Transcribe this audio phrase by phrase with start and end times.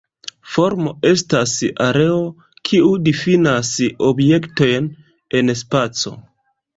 [0.51, 1.51] Formo estas
[1.87, 2.15] areo,
[2.69, 3.69] kiu difinas
[4.07, 4.89] objektojn
[5.41, 6.15] en spaco.